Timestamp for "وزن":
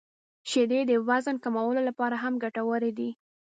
1.07-1.35